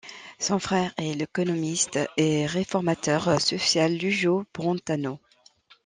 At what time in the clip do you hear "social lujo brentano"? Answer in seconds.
3.39-5.19